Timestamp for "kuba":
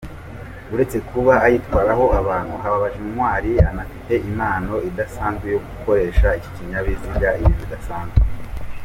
1.09-1.33